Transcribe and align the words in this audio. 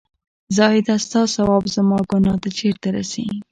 زاهـده 0.55 0.95
سـتـا 1.03 1.21
ثـواب 1.35 1.63
زمـا 1.75 1.99
ګـنـاه 2.09 2.37
تـه 2.43 2.49
چېرته 2.57 2.87
رسـي 2.95 3.25